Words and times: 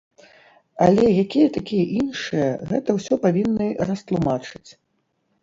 Але 0.85 1.03
якія 1.23 1.49
такія 1.57 1.85
іншыя, 2.05 2.49
гэта 2.71 2.89
ўсё 2.97 3.13
павінны 3.27 3.67
растлумачыць. 3.91 4.69